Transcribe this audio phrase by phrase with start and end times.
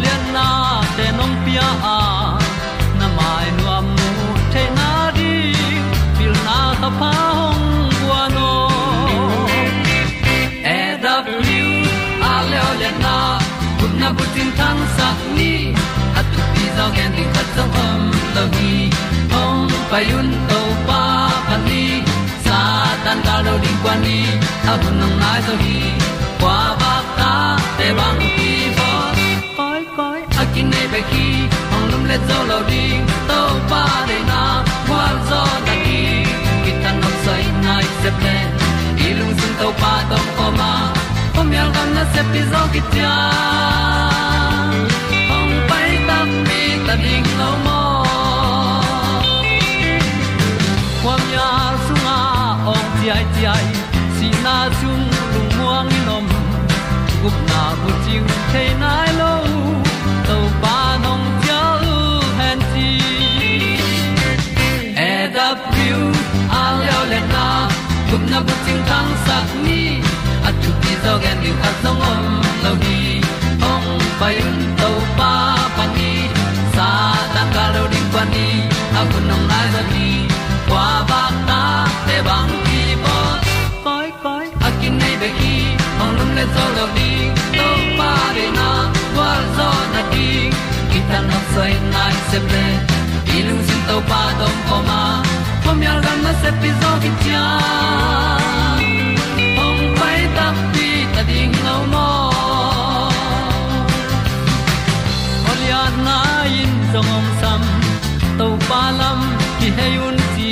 [0.00, 0.36] olian à.
[0.36, 1.98] na te nong pia a
[2.98, 4.08] na mai nu am mu
[4.78, 5.32] na di
[6.16, 7.66] pil na ta pa hong
[7.98, 8.50] bua no
[10.76, 11.74] e da blue
[12.30, 13.16] a le le na
[13.78, 15.52] kun na bu tin tan sa ni.
[16.18, 18.02] At tu pi zo gen di khat zo om
[18.34, 18.74] lo gi
[19.32, 21.02] hong pa yun to pa
[21.48, 21.84] pa ni.
[22.44, 22.58] Sa
[23.04, 24.18] tan da lo di kwa ni,
[24.70, 25.99] a bu nang mai zo gi
[31.10, 31.26] khi,
[31.72, 32.92] ông lum lên dấu lầu đi,
[33.28, 36.24] tàu pa để na, qua gió ta đi.
[36.64, 38.46] Khi ta nằm say nay sẽ lên
[38.96, 40.92] đi lung tung tàu pa tàu pa ma.
[41.36, 43.02] Hôm nay gần nó sẽ đi gió kia
[45.28, 48.04] hồng bay tâm đi, ta đi lâu mơ
[51.04, 52.20] hôm nay sung à
[52.66, 53.64] ông ti ai ti ai,
[54.20, 56.24] xin na sung lung muang ni nom
[57.22, 58.22] gup na bu chiu
[58.52, 58.89] thế na
[74.20, 75.32] ong pai un to pa
[75.76, 76.12] pa ni
[76.76, 76.88] sa
[77.34, 78.48] tan ga lo ding pa ni
[78.98, 80.08] a bu nong lai za ni
[80.68, 81.62] kwa ba ta
[82.06, 83.16] te bang ki bo
[83.84, 85.54] koi koi a kin nei be ki
[86.02, 87.10] ong lum le zo lo di
[87.56, 88.68] to pa de na
[89.14, 90.28] kwa zo na di
[90.90, 92.66] ki tan nok sai nai se ple
[93.36, 95.02] ilung sin to pa dom ko ma.
[95.64, 97.44] Pom yal gam na se pi zo ki tia
[98.84, 98.99] ong
[106.92, 107.62] song om sam
[108.38, 109.20] to pa lam
[109.58, 110.50] ki hay un ti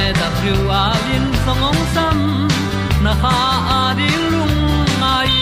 [0.00, 2.18] e da thru a lin song om sam
[3.04, 3.34] na ha
[3.74, 4.56] a di lung
[5.02, 5.34] mai.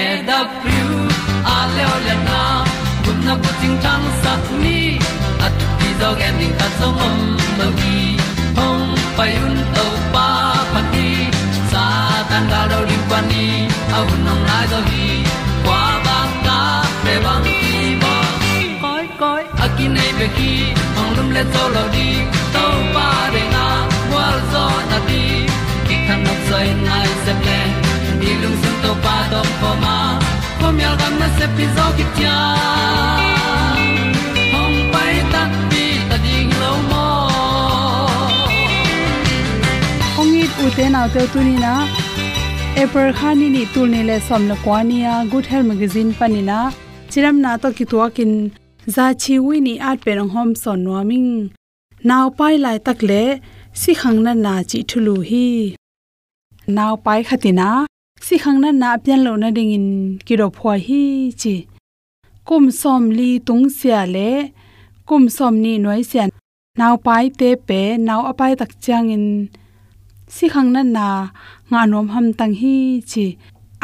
[0.00, 0.84] E da thru
[1.54, 2.42] a le o le na
[3.04, 4.78] kun na ko ting tang sat ni
[5.46, 7.18] at ti dog ending ta song om
[7.58, 7.98] no gi
[8.58, 8.86] hong
[9.16, 10.28] pai un to pa
[10.72, 11.08] pa ti
[11.72, 11.84] sa
[12.30, 13.44] tan ga do ri pa ni
[13.98, 15.08] au nong lai do gi
[20.18, 21.58] akin khi be ki ong lum le đi.
[21.74, 22.08] Lo di
[22.54, 22.64] to
[22.94, 23.64] pa de na
[24.12, 25.22] wa zo na di
[25.88, 27.58] ki kan nok sai nai se ple
[28.20, 29.96] ni lung sun to pa do pa ma
[30.60, 32.36] ko myal gam na se pi zo ki tia
[34.52, 37.06] hong pai ta pi ta ding lo mo
[40.20, 41.74] ong it u te na te tu ni na
[42.82, 46.58] April khani ni tul ni le som na kwania good health magazine panina
[47.10, 47.84] chiram na to ki
[48.16, 48.32] kin
[48.94, 51.32] za chi wi ni at pe rong hom son no ming
[52.08, 53.22] naw pai lai tak le,
[53.80, 55.46] si khang na na chi thulu hi.
[56.76, 57.68] Naw pai khatina
[58.26, 59.88] si khang na na pian lo na ding in
[60.26, 61.02] ki ro phwa hi
[61.40, 61.54] chi.
[62.48, 64.30] Kum som li tung sia le,
[65.08, 66.24] kum som ni noi sia.
[66.80, 69.26] Naw pai te pe, naw apai tak chang in.
[70.34, 71.08] Si khang na na,
[71.70, 72.76] nga nom ham tang hi
[73.10, 73.26] chi.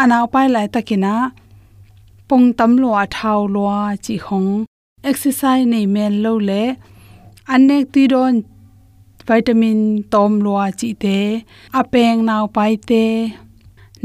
[0.02, 1.14] Anaw pai lai takina
[2.28, 3.64] pong tam lo a thau lo
[4.04, 4.50] chi khong
[5.10, 6.62] exercise nei men lo le
[7.54, 8.34] anek ti don
[9.28, 9.80] vitamin
[10.12, 11.18] tom lo chi te
[11.80, 13.04] apeng naw pai te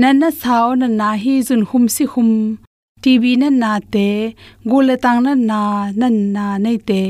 [0.02, 2.32] nan na sao na na hi jun hum si hum
[3.04, 4.08] tv na na te
[4.70, 5.62] gule tang na na
[6.00, 7.02] nan na nei te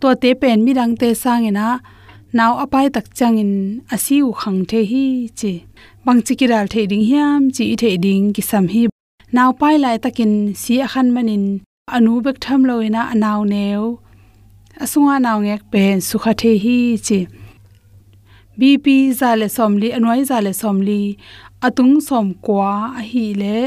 [0.00, 1.66] to te pen mi rang te sangena
[2.38, 3.52] naw apai tak changin
[3.94, 5.04] asiu khang the hi
[5.38, 5.52] chi
[6.04, 8.82] bang chi kiral the ding hiam chi the ding ki sam hi
[9.36, 10.32] naw pai lai takin
[10.62, 11.44] si a khan manin
[11.96, 13.84] anu bek tham loina anaw neu
[14.82, 17.20] asunga naw ngek pen sukha the hi chi
[18.58, 18.86] bp
[19.20, 21.00] zale somli anwai zale somli
[21.66, 23.58] atung som kwa a hi le.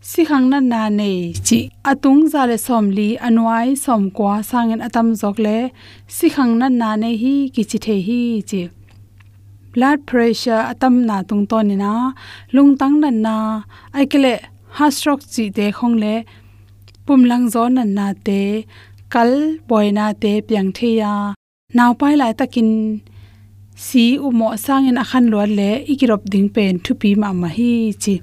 [0.00, 1.10] Si khang na na ne
[1.46, 1.60] chi
[1.90, 5.58] atung zale somli anwai som kwa sangen atam jok le.
[6.16, 8.62] Si khang na na ne hi ki chi the hi chi
[9.72, 11.92] blood pressure atam na tung to ni na.
[12.54, 13.36] Lung tang na na
[13.96, 14.34] ai kele
[14.76, 16.14] heart stroke chi de khong le
[17.06, 18.40] pum lang zo na na te
[19.12, 19.30] kal
[19.68, 21.12] boina te piang the ya
[21.76, 22.70] naw pai lai takin
[23.86, 27.72] si u mo sangin akhan lo le ikirop ding pen thu pi ma ma hi
[28.02, 28.14] chi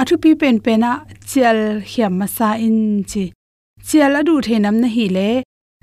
[0.00, 0.90] athu pi pen pena
[1.30, 1.60] chel
[1.90, 2.78] hiam ma sa in
[3.10, 3.24] chi
[3.88, 5.28] chel adu the nam na hi le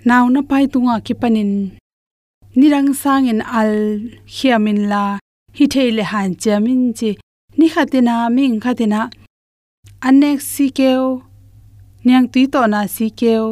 [0.08, 1.52] naw na pai tunga ki panin
[2.60, 3.74] nirang sangin al
[4.36, 5.04] hiamin la
[5.58, 7.12] hi theile han chamin chi
[7.58, 9.02] ni khatina ming khatina
[10.08, 11.06] anek si keo
[12.06, 13.46] niang tui to na si keo.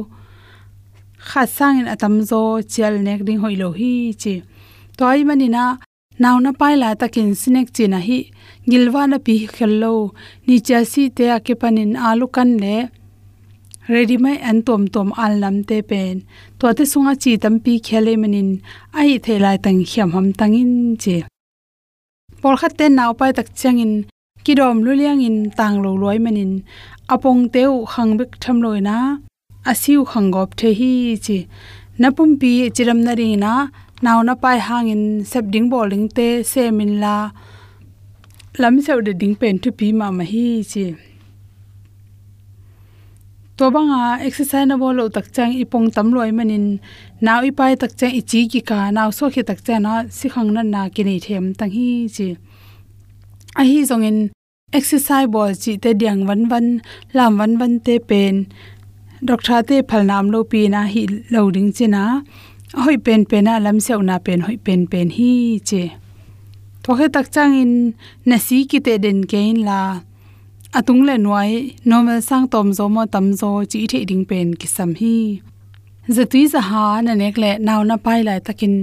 [1.28, 2.40] Kha sangin atam zo
[2.74, 3.92] chel nek ding hoilo hi
[4.22, 4.34] chi.
[4.98, 5.64] Toy manina
[6.22, 8.20] naw na pai la takin sinek chi na hi.
[8.70, 9.94] Gilwa na pi khello
[10.46, 12.76] ni cha si te ake panin alu kan le.
[13.92, 16.16] Ready mai an tom tom al nam te pen.
[16.60, 18.50] To te sunga chi tam pi khele manin.
[19.00, 20.74] Ai thelai tang hiam ham tangin
[21.04, 21.18] che
[22.44, 23.94] por khat te naw pai tak changin
[24.46, 26.52] kidom luliang in tang lo loi manin
[27.14, 28.98] apong teu khang bek tham loi na.
[29.66, 31.38] Asiu khangop the hi chi.
[32.02, 33.54] Napum pi chiram na ri na.
[34.02, 37.16] Naw na pai hangin sep ding bowling te semin la.
[38.62, 40.86] Lam seu de ding pen tu pi ma ma hi chi.
[43.58, 46.66] To banga exercise na bolo tak chang ipong tam loi manin
[47.26, 48.80] naw i pai tak chang ichi ki ka.
[48.92, 51.88] Naw so khi tak chang na si khang na na ki nei them tang hi
[52.16, 52.28] chi
[53.60, 54.20] a hi zong in
[54.78, 56.68] exercise ball chi te diang wan wan,
[57.18, 58.36] lam wan wan te pen,
[59.30, 61.02] doctor te phal nam lo pi na hi
[61.34, 62.04] loading china
[62.84, 65.32] hoi pen pen a lam seu na pen hoi pen pen hi
[65.70, 65.84] che
[66.84, 67.74] to he tak chang in
[68.30, 69.80] na si ki te den kein la,
[70.78, 71.52] atung le noi
[71.90, 75.16] normal sang tom zo mo tam zo chi the ding pen ki sam hi.
[76.16, 78.76] Zatui za ha na nek le naw na pai lai takin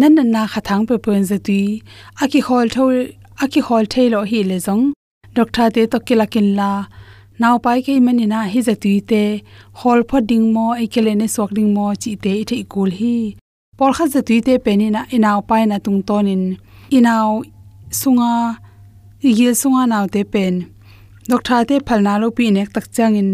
[0.00, 1.62] nan nan na khathang pe pen zatui
[2.22, 2.96] aki hol thol
[3.44, 4.84] aki hol thailo hi le zong
[5.38, 6.70] doctor te to kilakin la.
[7.42, 9.22] Naw pai ke mani na hi zatui te
[9.80, 12.62] hol pho ding mo ikele ne sok ding mo, chi te i thei
[13.00, 13.14] hi.
[13.78, 16.42] Por kha zatui te pe ni na e inaw pai na tung tonin.
[16.54, 17.28] E inaw
[18.00, 18.32] sunga
[19.22, 20.54] e igil sunga naw te pen.
[21.30, 23.30] Doctor te phalna lo pi nek tak changin.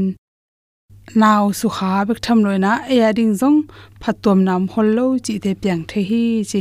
[1.22, 3.58] Naw su kha bek tham loina e ading jong
[4.02, 6.60] phatom nam hollo chi te pyang the hi, chi.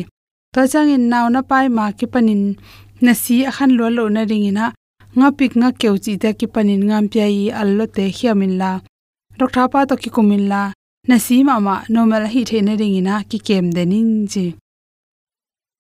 [0.54, 2.44] To changin naw na pai ma ki panin
[3.06, 4.66] na si akhan lo lo na ring ina
[5.18, 8.72] nga pik nga keu chi te ki panin ngam pya yi allo te hiamin la.
[9.40, 10.62] Rok tha pa to ki kumin la.
[11.10, 14.46] Na si ma ma normal hi the na ring ina ki kem denin ji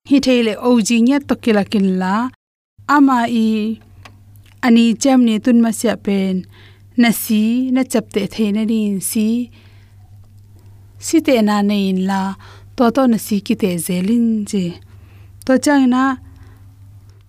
[0.10, 2.13] hi the le o ji nya to ki la kin la.
[2.96, 3.48] Ama i
[4.65, 6.36] ani chem ni tun ma sia pen.
[7.01, 7.42] Na si
[7.75, 9.27] na chap te the na rin si.
[11.06, 12.22] Si te na nei in la.
[12.75, 14.65] To to na si ki te zelin ji
[15.46, 16.03] to chang na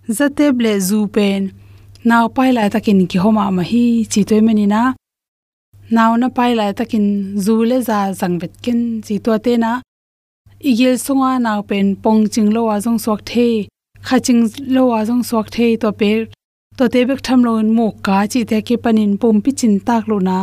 [0.07, 1.51] zate le zu pen
[2.09, 4.81] naw pai lai takin ki homa ma hi, chi toy meni na.
[5.95, 7.05] Naw na pai lai takin
[7.45, 9.71] zu le za zang bet ken chi to te na.
[10.69, 13.49] Igel sunga naw pen pong ching lo wa jong sok the.
[14.05, 14.41] Kha ching
[14.75, 16.11] lo wa jong sok the to pe.
[16.77, 20.03] To te bek tham lo mo ka chi te ke panin pom pi chin tak
[20.09, 20.37] lo na.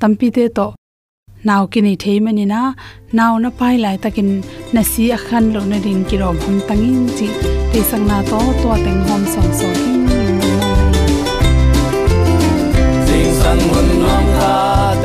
[0.00, 0.66] Tampi te to
[1.48, 2.60] naw ki ni thei mani na
[3.18, 6.36] naw na pai lai takin à na si a khan lo na ring ki rom
[6.44, 7.26] hum tangin chi
[7.72, 10.00] te sang na to to teng hom som so hin
[13.06, 14.54] sing sang mun nom kha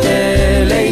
[0.02, 0.18] te
[0.72, 0.88] lei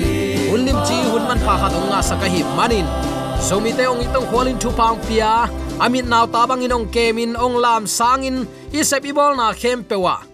[0.00, 2.86] in kal chi hun man pha kha dong nga saka hi manin.
[3.46, 5.46] Zomi te ong itong khwalin thu pang pia.
[5.76, 10.24] Amit naw ta bang inong kemin ong lam sangin isep ibol na khem pewa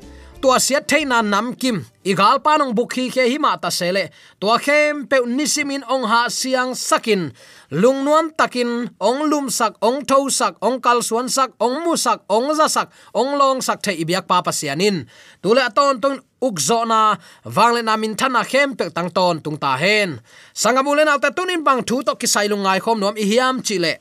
[0.42, 1.86] tua siat theina nam kim.
[2.02, 4.10] Igal panong bukhi ke hi ma ta sele
[4.42, 7.30] tua khem pe nisimin ong ha siang sakin
[7.70, 12.26] lungnuam takin ong lum sak ong tho sak ong kal suan sak ong mu sak
[12.26, 15.06] ong za sak ong long sak the ibyak pa pasianin
[15.38, 17.16] tule aton ton ukzo na
[17.56, 20.20] wangle na min thana khem pek tang ton tung ta hen.
[20.62, 23.92] Sangamule na ta tunin bang thu to kisai lungai khom nom i hiam chile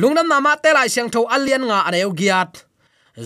[0.00, 2.52] lungnam nama te lai siang tho alian nga aneu giat.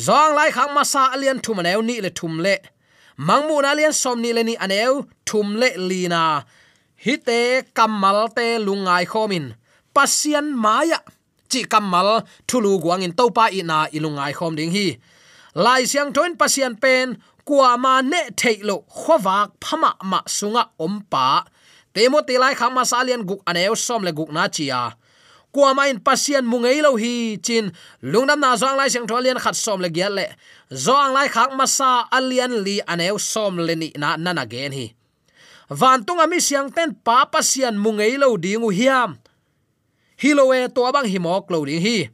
[0.06, 2.56] Zong lai khang masa alian thum aneu ni le thum le.
[3.26, 4.92] Mangmu na alian som ni le ni aneu
[5.28, 6.22] thum le lina
[7.04, 7.40] hite
[7.76, 9.46] kamal te lungai khomin.
[9.94, 11.00] Pasian maya.
[11.50, 14.88] Chi kamal thulu guang in topa ina ilungai khom ding hi.
[15.54, 21.44] Lai siang thoin pasian pen kwa ma ne theilo khowak phama ma sunga ompa.
[21.94, 24.96] Temo te lai khang ma salian guk aneu som le guk na chia
[25.52, 27.68] kwa ma in pasian mungei lo hi chin
[28.02, 30.26] lungnam na zong lai siang tholian khat som le gyal le
[30.72, 34.86] zong lai khak ma sa alian li aneu som le ni na nana gen hi
[35.68, 39.20] van tunga mi siang ten pa pasian mungei lo dingu hiam.
[40.22, 42.08] Hilowe to bang himok lo ding hi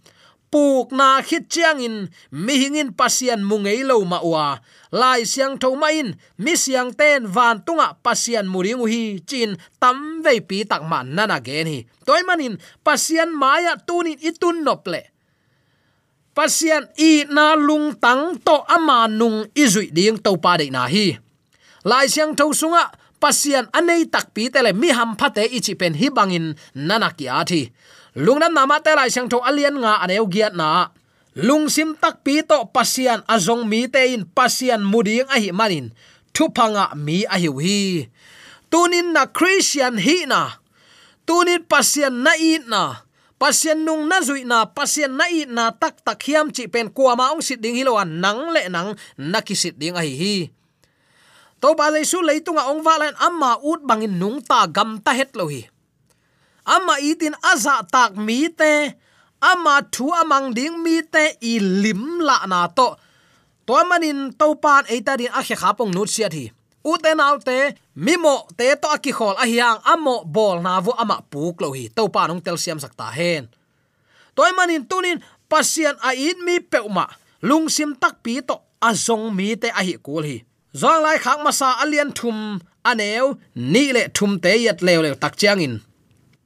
[0.51, 4.59] puk na khit chiang in, mi hingin pasian mungei lo ma wa
[4.93, 10.25] lai siang tho ma in, mi siang ten van tunga pasian muring hi, chin tam
[10.25, 11.79] ve pi tak man nana gen hi.
[12.07, 15.03] Toy manin pasian maya tunin itun nople
[16.39, 21.19] pasian i na lung tang to ama nung izui ding to pa de na hi.
[21.83, 26.07] Lai siang tho sunga pasian anei tak pi tele mi ham phate ichi pen hi
[26.15, 27.63] bangin nana ki a thi
[28.19, 30.91] lungnam nama te lai sang tho alian nga aneu giat na.
[31.39, 35.95] Lungsim tak pi to pasian azong mi te in pasian muding a hi manin.
[36.35, 38.11] Thu panga mi a hi hi
[38.69, 40.61] tunin na christian hi na.
[41.25, 43.05] Tunin pasian na i na.
[43.39, 47.15] Pasian nung na zui na, pasian na i na, tak tak hiam chi pen kwa
[47.15, 50.37] ma ong sit ding hiloan nang le nang nakisit ding a hi hi.
[51.63, 55.39] To ba le su leitunga ong walan amma ut bangin nung ta gam ta het
[55.39, 55.71] lo hi
[56.75, 58.73] ama itin aza dạ tak mi te
[59.41, 62.89] ama thu amang ding mi te i lim la na to
[63.67, 66.45] to manin to pan eita din a khe kha pong nu sia thi
[66.91, 67.57] u te nau te
[68.05, 71.85] mimo te to ki khol a hiang amo bol na vu ama puk lo hi
[71.97, 73.45] to pa nong tel siam sakta hen
[74.37, 75.19] toy manin tunin
[75.51, 77.05] pasian a in mi peuma
[77.49, 78.57] lungsim tak pi to
[78.89, 80.39] azong mi te a hi kul hi
[80.81, 82.39] zong lai khak masa alian thum
[82.91, 83.27] aneu
[83.73, 85.75] ni le thum te yat lew le tak chiang in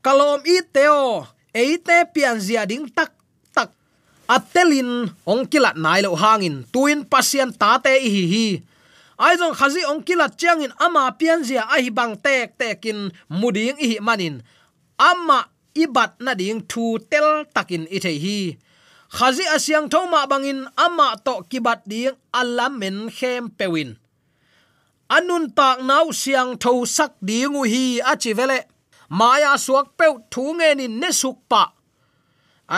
[0.03, 3.15] kalom i teo eite pian zia ding tak
[3.55, 3.71] tak.
[4.27, 8.47] Atelin ong kilat nai lo hangin, tuin pasien ta te hi hi.
[9.23, 10.03] Ai jong khazi ong
[10.41, 14.43] changin ama pian zia a hi bang tek tekin muding hi manin.
[14.99, 18.39] Ama ibat na ding thu tel takin i thei hi.
[19.13, 24.01] Khazi asyang thoma bangin, ama to kibat ding alamen khem pewin.
[25.13, 28.72] Anun tak nau siang tho sak dingu hi achi vele
[29.19, 31.63] maya suak pe thu nge ni ne suk pa.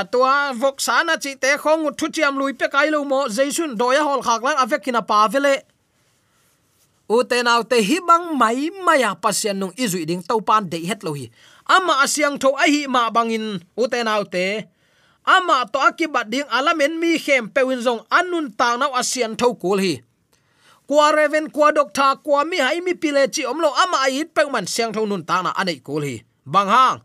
[0.00, 4.03] Atwa vok sana chi te khong thu chiam lui pe kai lo mo jaisun doya
[4.09, 5.55] hol khak lang avekina pa vele.
[7.14, 10.79] U te nau te hi bang mai maya pasian nung izu ding to pan de
[10.88, 11.26] het lo hi.
[11.76, 13.47] Ama asyang tho a hi ma bangin
[13.83, 14.67] u te nau te.
[15.37, 19.79] Ama to akibat ding alamen mi khem pewin zong anun ta nau asian tho kul
[19.85, 19.95] hi
[20.87, 24.67] kwa reven, kwa doctor, kwa mi hai mi pile chi omlo ama ait pe man
[24.67, 26.23] siang thon nun ta na anei kul hi.
[26.45, 27.00] Bang hang,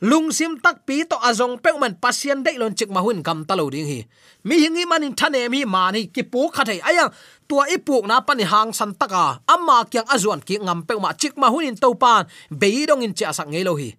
[0.00, 3.70] lung sim tak pi to azong pe man pasien dei lon chik mahun kam talo
[3.70, 4.00] ding hi.
[4.44, 6.80] Mi hingi manin thane mi mani ki pu kha thei.
[6.82, 7.06] Aya,
[7.48, 11.34] tua ipuk na pani hang san taka amma kyang azuan ki ngam pe ma chik
[11.38, 12.26] mahun in topan
[12.60, 13.94] pan in cha sak ngelo hi.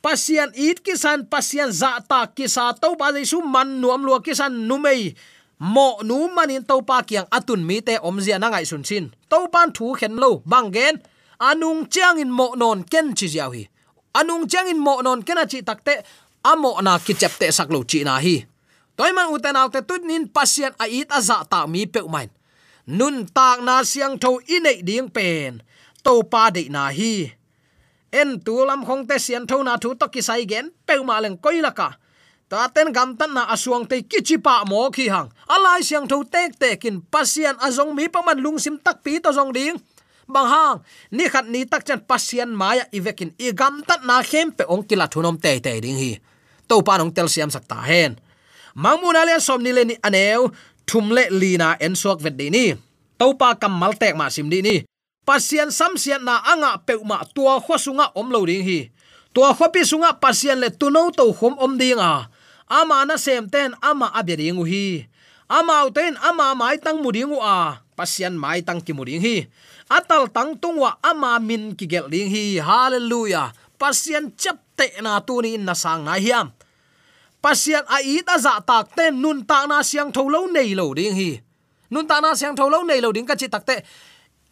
[0.00, 5.12] Pasian it kisan pasian za ta kisa to ba su man nuam lua kisan numei
[5.60, 9.12] mo nu manin to pa kyang atun mi te om zia na ngai sun sin.
[9.28, 10.96] To pan thu khen lo bang gen.
[11.40, 13.68] Anung chiang in mo non ken chi jiao hi.
[14.16, 15.94] Anung chiang in mo non ken a chi takte
[16.44, 18.44] amo na ki chep te sak lo chi na hi.
[18.96, 22.30] Toy man uten autte tut nin pasien a it aza ta mi pe main.
[22.86, 25.62] Nun tak na siang tho inei ding pen.
[26.04, 27.32] To pa de na hi.
[28.12, 31.20] En tu lam khong te sian tho na thu to ki sai gen pe ma
[31.20, 31.88] leng koilaka ka
[32.50, 35.30] ta ten gam tan na asuang te kichipa mo khi hang.
[35.46, 39.30] Alai siang tho tek tekin pasien azong mi paman lungsim lung sim tak pi to
[39.30, 39.78] zong ding.
[40.26, 40.76] Bang hang,
[41.14, 44.82] ni khat ni tak chan pasian maya ivekin i gam tat na khem pe ong
[44.82, 46.18] kila thunom te te ding hi.
[46.66, 48.18] To pa nong tel siam sakta hen.
[48.74, 50.50] Mangmun ale som ni le ni aneu,
[50.90, 52.66] thum le lina en sok vet de ni.
[53.14, 54.82] To pa kam mal tek ma sim di ni.
[55.22, 58.90] Pasian sam sian na anga pe ma tua kho sunga om lo ding hi.
[59.30, 62.26] Tua kho pi sunga pasian le tu to khom om ding a
[62.70, 65.10] ama na sem ten, ama abya hi.
[65.50, 67.10] Ama uten ama mai tang mu
[67.42, 67.82] a.
[67.98, 69.50] Pasian mai tang ki muring hi
[69.90, 73.50] atal tang tungwa ama min ki gel ding hi hallelujah.
[73.74, 76.54] Pasian chapte na tu ni na sang na hiam.
[77.42, 81.12] Pasian a i ta za tak ten nun ta na siang tholo nei lo ding
[81.18, 81.42] hi
[81.90, 83.82] nun ta na siang tholo nei lo ding ka chi tak te.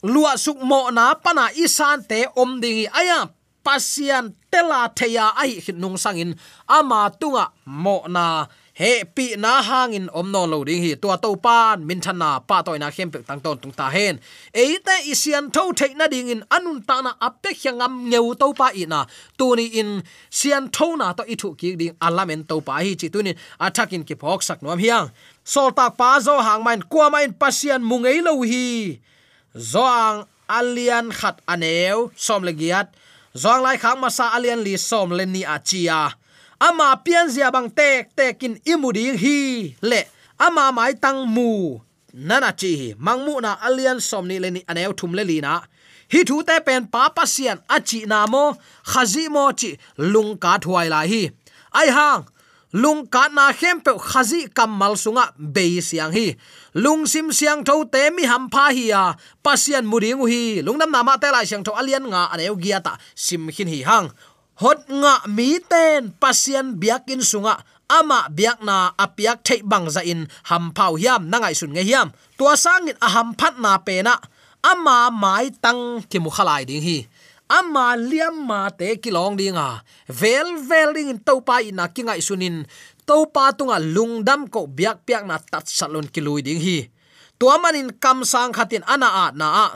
[0.02, 3.30] Lua suk mo na pana isan te om ding hi aya
[3.68, 6.32] pasian tela theya ai nung sangin.
[6.64, 10.94] Ama tunga mo na he pi na hangin omno lo ding hi.
[10.96, 14.16] Tua to pan, min thana pa toy na khem pe tang ton tung ta hen.
[14.54, 18.48] E te isian tho the na ding in anun ta na ape hyangam ngeu to
[18.56, 19.04] pa i na.
[19.36, 19.90] Tu ni in
[20.30, 23.34] sian tho na to i thu ki ding alamen to pa hi chi tu ni.
[23.60, 25.12] Attacking ki phok sak nom hiang.
[25.44, 28.96] Sol ta pa zo hang main kwa main pasian mungei lo hi.
[29.52, 32.88] Zoang alian khat aneu, som legiat
[33.42, 36.00] zong lai khang masa alian li som len ni achia
[36.66, 39.38] ama pian zia bang tek tekin imudi hi
[39.90, 40.00] le
[40.46, 41.50] ama mai tang mu
[42.28, 42.72] nana chi
[43.06, 45.52] mangmu na alian somni leni aneu thum le lina
[46.12, 48.44] hi thu te pen pa pasian achi na mo
[48.90, 49.70] khazi mo chi
[50.12, 51.22] lung ka thuai la hi
[51.80, 52.22] ai hang
[52.72, 56.36] lung ka na khem pe khazi kamal sunga be siang hi.
[56.76, 60.60] Lung sim siang tho te mi ham pha hi ya pasian muding hi.
[60.60, 63.80] Lungnam nam ma te lai siang tho alian nga aneu gia ta sim khin hi
[63.88, 64.12] hang.
[64.60, 67.56] Hot nga mi ten pasian biakin sunga.
[67.88, 72.12] Ama biak na apiak thei bang za in ham phau hiam nangai sun nge hiam.
[72.36, 74.20] Tua sangin a ham phat na pe na.
[74.60, 77.08] Ama mai tang ki mu khalai ding hi
[77.48, 79.80] ama liam ma te kilong dinga.
[80.06, 82.68] Vel vel ding in topa ina kingai sunin.
[83.08, 86.92] Topa tunga lungdam ko biak piak na tat salon kilui ding hi.
[87.40, 89.68] Tua manin kam sang khatin ana a na a.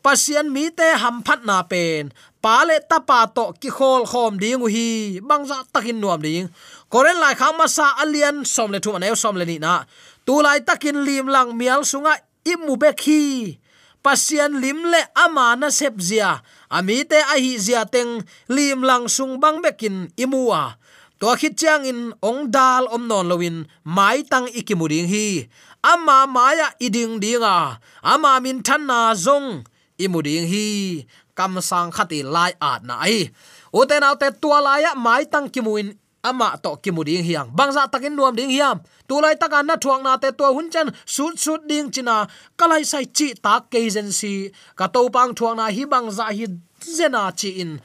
[0.00, 2.08] Pasian mi te ham phat na pen.
[2.40, 5.20] Pale tapa to ki khol khom ding hi.
[5.20, 6.48] Bangza takin nuam ding.
[6.88, 9.84] Koren lai khang ma sa alian som le thu aneu som le ni na.
[10.24, 12.16] Tu lai takin lim lang mial sunga
[12.48, 13.58] imu be khi
[14.04, 16.40] pasian lim le ama na sep zia.
[16.70, 20.76] Ami te a hi zia teng lim lang sung bang bekin imua.
[21.18, 25.50] To khit chang in ong dal om non lowin mai tang ikimuring hi.
[25.82, 27.82] Ama maya iding dinga.
[28.02, 29.66] Ama min than na zong
[29.98, 31.02] imuding hi.
[31.34, 33.34] Kam sang khati lai at na ai.
[33.74, 37.48] Uten autte tua laya mai tang kimuin ama to kimuding hiang.
[37.56, 38.76] Bangza takin nuam ding hiam.
[39.08, 42.28] Tulai taka na thuang na te to hun chan sut sut ding china.
[42.58, 46.46] Kalai sai chi ta ke agency ka to pang thuang na hi bangza hi
[46.84, 47.80] zena chi in.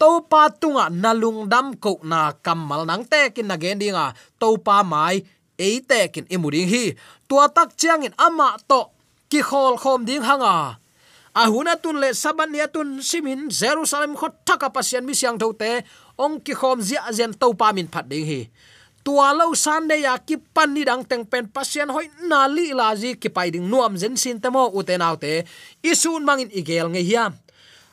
[0.00, 4.10] To pa tunga nalung dam ko na kamal nang te kin na gen dinga
[4.42, 5.22] to pa mai
[5.54, 6.84] e te kin imuring hi.
[7.30, 8.90] Tua tak chiang in ama to
[9.30, 10.82] ki khol khom ding hanga.
[11.34, 15.82] Ahuna tun le saban ya tun simin jerusalem khot thaka pasian mi siang thote
[16.18, 18.40] ong ki khom zia zen to pa min phat ding hi.
[19.04, 22.72] Tua lo san de ya ki pan ni dang teng pen pasien hoi na li
[22.72, 25.44] la ji ki pai ding nuam zen sin te mo u te nau te.
[25.84, 27.32] Isun mangin igel nge hiam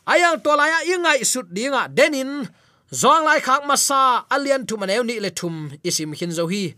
[0.08, 2.48] ayang to la ya ingai sut dinga denin.
[2.92, 6.76] Zong lai khak masa alian tu maneu ni le thum isim hin zo hi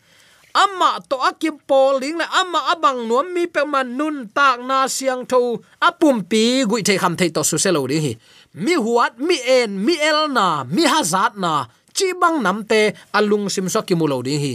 [0.53, 4.85] amma to akim pol ling le amma abang nuam mi pe man nun tak na
[4.85, 5.61] siang tho.
[5.81, 8.13] Apum pi gui the kham the to su selo ri hi.
[8.53, 11.65] Mi huat, mi en, mi el na, mi hazat na.
[11.93, 14.53] Chi bang nam te alung sim so ki mu lo ding hi.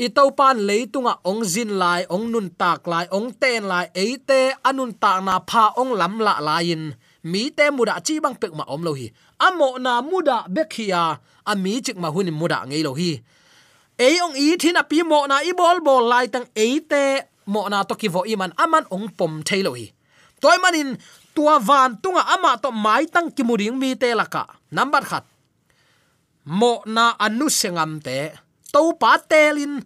[0.00, 4.56] I to pan leitunga ong zin lai, ong nun tak lai, ong ten lai eite
[4.64, 8.64] anun tak na pha ong lam la lain mi te muda chi bang pek ma
[8.64, 9.12] om lo hi.
[9.40, 13.20] Amo na muda bekhia a mi chik ma hunin muda ngei lo hi
[14.00, 17.68] ei ong i thin a pi mo na i bol bol lai tang eite mo
[17.68, 19.92] na to ki vo i man aman ong pom thailo hi.
[20.40, 20.96] Toy manin,
[21.36, 25.24] tua van tunga ama to mai tang ki muring mi te laka number khat.
[26.48, 28.32] Mo na anu sengam te.
[28.72, 29.84] To pa telin.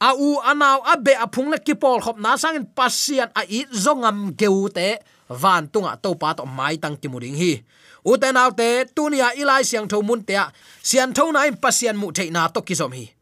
[0.00, 3.44] A u anaw a be a phung le ki pol khop na sangin pasian a
[3.48, 5.00] i zongam geute
[5.42, 7.52] van tunga to pa to mai tang ki muring hi
[8.04, 10.36] uten autte tunia ilai siang thomun te
[10.82, 13.19] sian thona in pasian mu theina to ki som hi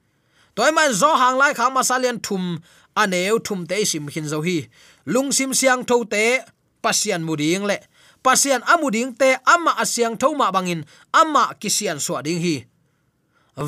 [0.58, 2.44] toy man zo hang lai khang à ma salian thum
[3.02, 4.56] aneu thum te sim hin zo hi
[5.12, 6.24] lung sim siang tho te
[6.84, 7.76] pasian muding le
[8.26, 10.80] pasian amuding te ama asyang tho ma bangin
[11.20, 12.56] ama kisian so ding hi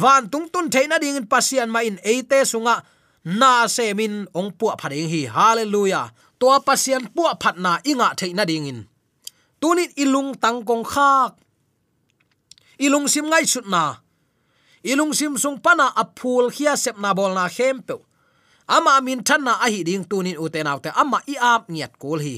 [0.03, 2.75] van tung tun theina ding in pasian ma in eite sunga
[3.25, 6.13] na se min ong pu phading hi hallelujah.
[6.41, 8.81] To pasian pu phat na inga theina ding in.
[9.61, 11.37] Tunin ilung tangkong khak.
[12.81, 14.01] Ilung sim ngai chut na
[14.85, 17.97] ilung sim sung pana aphul khia sep na bol na khem pe.
[18.71, 22.37] Ama min than na ahi ding tunin uten autte ama i ap niat kul hi.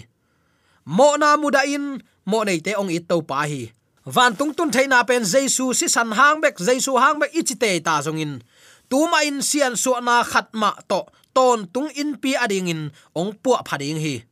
[0.88, 3.70] Mo na muda in mo nei te ong it to pa hi.
[4.06, 8.02] Van tung tun thaina pen jesu si san hang bek jesu hang bek ichite ta
[8.02, 8.42] zong in,
[8.90, 12.82] tu tuma in sian su na khatma to ton tung in pi ading in
[13.14, 14.24] ong pu phading hi.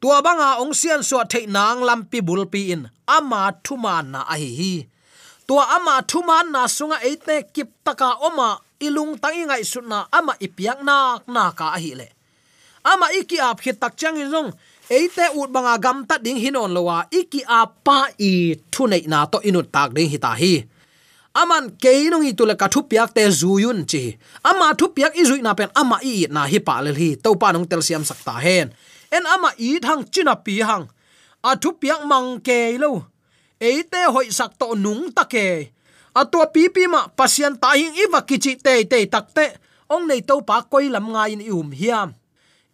[0.00, 4.50] Tua banga ong sian su thei nang lampi bulpi in ama thuma na a hi
[4.60, 4.72] hi
[5.52, 10.80] tua ama thuman na sunga eite kip taka oma ilung tangi ngai sutna ama ipiak
[10.80, 12.08] na na ka hi le.
[12.88, 14.48] Ama iki ap khit tak chang in zong,
[14.88, 19.44] eite ut banga gam ta ding hinon lowa, iki apa i thu nei na to
[19.44, 20.64] inut tak ding hi ta hi.
[21.36, 21.92] Aman tu
[22.30, 24.16] itule ka thupiak te zuyun chi.
[24.48, 27.68] Ama thupiak i zuina pen ama i na hi pa le hi, to pa nong
[27.68, 28.72] tel siam sakta hen.
[29.12, 30.88] En ama i thang china pi hang.
[31.44, 33.11] A thupiak mang ke lo
[33.62, 35.70] eite hoi sak to nung take.
[36.12, 39.54] Atua pipi ma pasien ta hing iwa kichi te te takte.
[39.86, 42.10] Ong nei to pa koi lam nga in um hiam.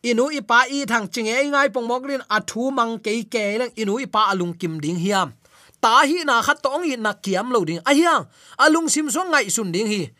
[0.00, 4.32] Inu ipa i thang chinge ngai pong moklin athu mang ke ke lang inu ipa
[4.32, 5.34] alung kim ding hiam.
[5.82, 8.24] Ta hi na khat tong hi na kiam lo ding a hiang
[8.58, 10.10] alung sim so ngai sun ding hi.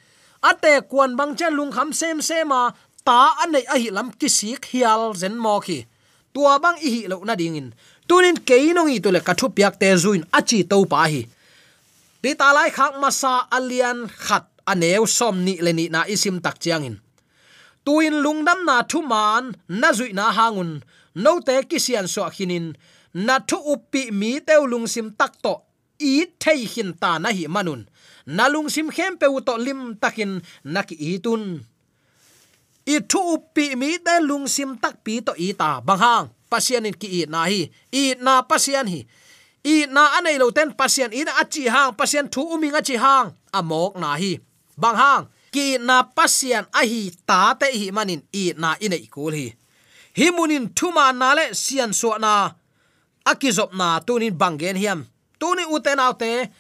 [0.43, 2.75] Ate kwan bang chen lung kham sem sema
[3.07, 5.87] ta anei a hi lam ki sik hial zen mo khi.
[6.35, 7.69] Tua bang i hi lo na ding in
[8.09, 11.23] tunin keinongi i kathu piak te zuin achi to pa hi.
[12.23, 16.57] Ti ta lai khak masa alian khat aneu som ni le ni na isim tak
[16.63, 16.97] chiang in
[17.89, 19.45] tuin lungdam na thu man,
[19.81, 20.71] na zui na hangun,
[21.23, 22.67] no te kisian so khinin,
[23.27, 25.55] na thu upi mi teu lungsim tak to,
[26.13, 27.83] i thei hin ta na hi manun.
[28.37, 30.33] Na lungsim khem pe to lim takin,
[30.73, 31.43] na ki itun
[32.95, 36.95] i thu upi mi te lungsim tak pi to i ta bang hang pasian in
[36.95, 37.71] ki i na hi.
[37.93, 39.07] I na pasian hi.
[39.65, 41.13] I na anei lo ten pasian.
[41.13, 41.93] In na achi hang.
[41.95, 43.33] Pasian thu uming achi hang.
[43.53, 44.39] Amok na hi.
[44.77, 45.25] Bang hang.
[45.53, 48.23] Ki na pasian a hi ta te hi manin.
[48.33, 49.47] I na inei kul hi.
[50.19, 52.51] Hi munin thuma na le sian so na.
[53.25, 55.07] Akizop na tunin bangen hiam.
[55.41, 56.51] Tuni uten autte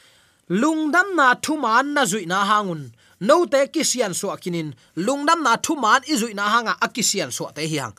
[0.51, 2.92] lungdam na thuman na zui na hangun.
[3.20, 4.74] No te kisian so akinin.
[4.96, 7.94] Lungdam na thuman izui na hanga akisian so te hang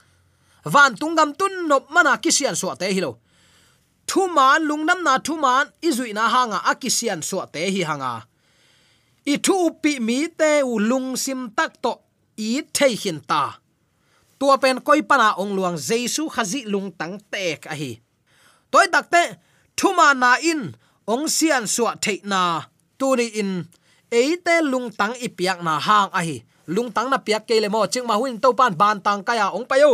[0.63, 3.17] van tungam tun nop mana kisian so te hilo
[4.07, 8.11] thuman lungnam na thuman izui na hanga akisian so te hi hanga
[9.25, 11.93] i thu pi mi te u lung sim tak to
[12.37, 13.43] i thei hin ta
[14.39, 17.99] tua pen koi pana ong luang jesu khazi lung tang tek a hi.
[18.71, 19.35] Toy dakte
[19.75, 20.71] thuma na in
[21.03, 22.63] ong sian suwa thei na
[22.99, 23.67] tu ni in
[24.07, 26.37] eite lung tang ipiak na hang a hi.
[26.71, 29.51] Lung tang na piak ke le mo ching ma huin to pan ban tang kaya
[29.51, 29.91] ong à, payo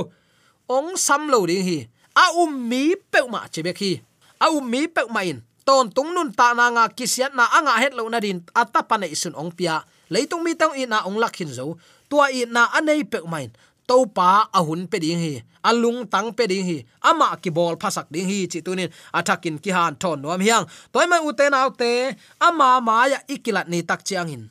[0.67, 1.78] ong sam lo ding hi
[2.15, 4.01] a um mi pe ma che be khi
[4.39, 5.41] a um mi pe ma in.
[5.65, 9.01] Ton tung nun ta na nga kisiat na anga het lo na din ata pa
[9.01, 9.82] nei sun ong pia.
[10.13, 11.78] Leitung mi tang ina ong lakhin zo
[12.10, 13.49] tua i na anei pe main
[13.89, 15.34] to pa ahun pe ding hi
[15.65, 19.71] alung tang pe ding hi ama ki bol phasak ding hi chi tunin athakin ki
[19.73, 20.65] han thon nom hiang.
[20.93, 24.43] Toy mai uten autte ama ma ya ikilat ni tak chiang in.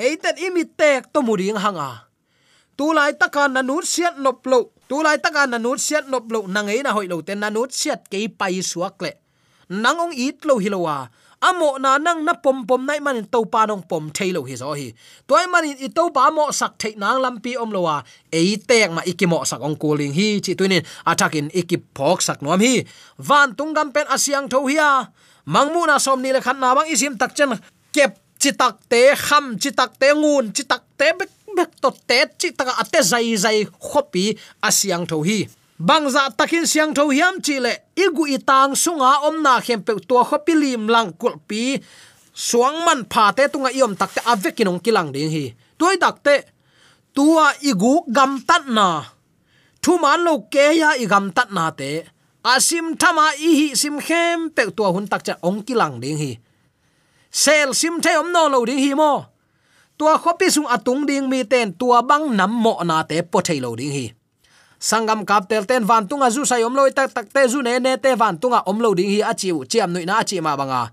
[0.00, 2.10] Eiten imi tek to muring hanga à.
[2.80, 6.66] tu lai takan nanun siat noplo tu lai takan na nut siat nop lo na
[6.66, 9.12] ngei na hoi lo ten na nut siat ke pai suak le.
[9.70, 11.06] Nang ong it lo hilowa
[11.40, 14.74] amo na nang na pom pom nai man to pa nong pom thailo hi zo
[14.74, 14.90] hi.
[15.30, 18.02] Toy man i to pa mo sak thei nang lampi om lowa
[18.34, 22.60] ei tek ma ikimo sak ong kuling hi chi tuinin atakin ikip phok sak nom
[22.60, 22.82] hi.
[23.28, 24.90] Van tungam pen asiang tho hiya
[25.46, 27.54] mangmu na som ni le khan na bang isim tak chen.
[27.94, 31.90] Kep chi tak te, kham chi tak te, ngun chi tak te bek bek to
[32.08, 34.24] te chi taka ate zai zai khopi
[34.70, 35.48] siang tho hi.
[35.80, 40.52] Bangza takin siang tho hiam chi le igu itang sunga omna khem pe to khopi
[40.62, 41.80] lim lang kul pi.
[42.34, 45.44] Suang man pha te tunga iom tak te avekinong kilang ding hi.
[45.78, 46.36] Toy dak te,
[47.14, 48.88] tua igu gam tat na.
[49.82, 52.04] Thu man lo ke ya i gam tat na te.
[52.44, 56.32] Asim thama i hi sim khem pe to hun tak cha ong kilang ding hi.
[57.42, 59.12] Sel sim the om no lo ding hi mo
[60.00, 63.76] tua khopi sung atung ding mi ten tua bang nam mo na te po thailo
[63.76, 64.06] ding hi.
[64.80, 67.76] Sangam kap tel ten van tunga zu sai om loi tak tak te zu ne
[67.76, 70.56] ne te van tunga om lo ding hi a chiu, chiam nui na chi ma
[70.56, 70.88] banga.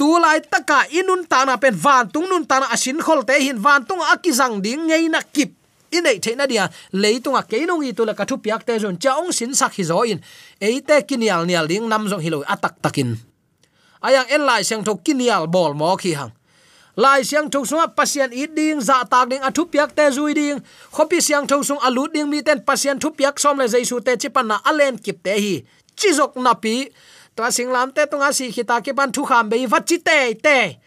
[0.00, 3.36] Tu lai taka inun ta na pen van tung nun ta na asin khol te
[3.36, 5.52] hin van tunga akizang ding ngei na kip.
[5.92, 9.84] Inei theina dia leitunga keinong i tula kathu piak te zon chaung sin sak hi
[9.84, 10.24] zo in.
[10.60, 13.12] Eite kinial nial ding nam zong hiloi atak takin.
[14.00, 16.35] Ayang en lai sang tho kinial bol mo khi hang
[16.96, 20.58] lai siang thong sunga pasien i ding za tak ding athu piak te zui ding.
[20.90, 24.16] Khopi siang thong sung alu ding mi ten pasien thu piak som le jaisu te
[24.16, 25.54] chipan na alen kip te hi.
[25.96, 26.88] Chizok na pi.
[27.36, 30.80] To singlam te tunga si khita ki ban thu kham be wat chi te te.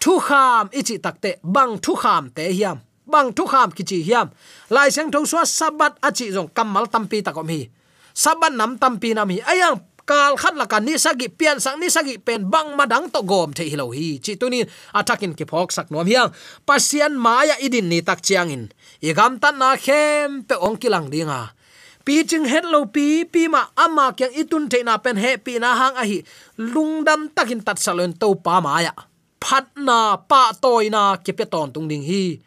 [0.00, 2.80] Thu kham ichi takte bang thu kham te hiam.
[3.04, 4.32] Bang thu kham ki chi hiam.
[4.72, 7.68] Lai siang thong suwa sabat achi jong kamal tampi takom hi.
[8.14, 9.38] Sabat nam tampi nam hi.
[9.44, 13.20] Ayang kal khat la kan ni sagi pian sang ni sagi pen bang madang to
[13.22, 14.18] gom the hilo hi.
[14.18, 16.30] Chi tunin atakin ki phok sak nom hiang.
[16.66, 18.70] Pasian maya idin ni tak chiang in.
[19.00, 21.54] Igam tan na khem pe ong kilang dinga.
[22.02, 25.58] Pi ching het lo pi pi ma ama kyang itun the na pen he pi
[25.62, 26.18] na hang a hi.
[26.58, 28.94] Lungdam takin tat salon to pa maya
[29.42, 32.38] phat na, pa toy na ke pe ton tung ding hi.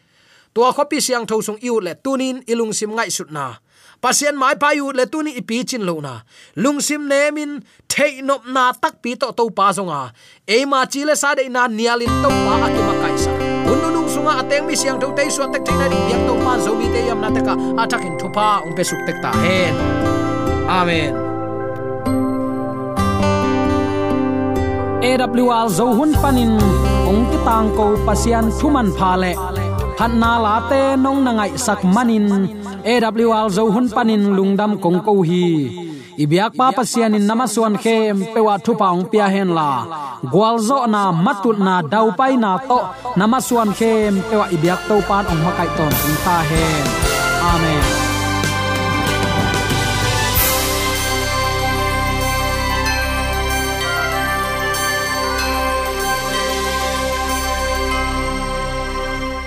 [0.56, 3.60] Tua khopi siang tho sung iu le tunin ilung sim ngai sut na
[4.06, 6.13] pasien mai pa yu le tu ni ipi chin lo na.
[6.62, 7.52] Lungsim nemin
[7.89, 10.02] thei nop na tak pi to to pa zonga
[10.56, 13.32] e ma chi le sa de na nialin to pa ati ma kai sa.
[13.72, 16.34] Unu nung sunga ateng mi siang to te su tak thei na ri biak to
[16.46, 19.32] pa zo mi te yam na ta ka atakin thupa um pe suk tek ta.
[19.46, 19.74] Hen
[20.80, 21.13] amen.
[25.10, 26.54] AWR zo hun panin
[27.10, 29.34] ong ki tang ko pasian thuman pha le.
[29.98, 32.26] Phat na la te nong na ngai sak manin
[32.86, 35.45] AWR zo hun panin lungdam kong ko hi.
[36.24, 39.71] Ibyak pa pasian in namaswan khem pewa thu paung pia hen la.
[40.32, 42.80] Gwal zo na matut na dau pai na to
[43.19, 45.93] namaswan khem pewa ibyak to pan ong makai ton
[46.26, 46.86] ta hen.
[47.52, 48.05] Amen.